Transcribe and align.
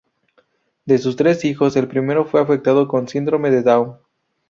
De 0.83 0.97
sus 0.97 1.15
tres 1.15 1.45
hijos, 1.45 1.75
el 1.75 1.87
primero 1.87 2.25
fue 2.25 2.41
afectado 2.41 2.87
con 2.87 3.07
síndrome 3.07 3.51
de 3.51 3.61
Down. 3.61 3.97